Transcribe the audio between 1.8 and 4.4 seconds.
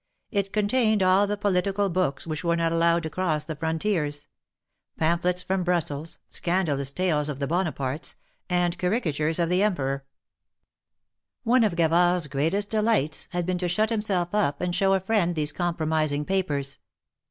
books which were not allowed to cross the frontiers: